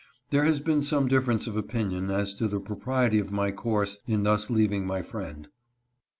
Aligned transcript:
There 0.31 0.45
has 0.45 0.59
been 0.59 0.81
some 0.81 1.07
difference 1.07 1.45
of 1.45 1.55
opinion 1.55 2.09
as 2.09 2.33
to 2.37 2.47
the 2.47 2.59
propriety 2.59 3.19
of 3.19 3.31
my 3.31 3.51
course 3.51 3.99
in 4.07 4.23
thus 4.23 4.49
leaving 4.49 4.87
my 4.87 5.03
friend. 5.03 5.47